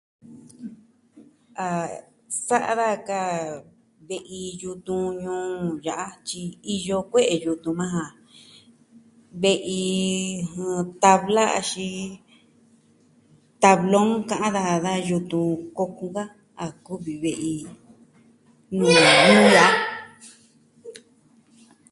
[1.65, 1.67] A
[2.45, 3.21] sa'a daja ka
[4.07, 6.41] ve'i yutun ñuu ya'a, tyi
[6.75, 8.11] iyo kue'e yutun majan,
[9.41, 9.79] ve'i...
[11.03, 12.03] tavla, axin...
[13.63, 16.23] tavlon ka'an daja da yutun kokun ka
[16.65, 17.55] a kuvi ve'i
[18.75, 18.95] nuu
[19.29, 19.69] ñuu ya'a.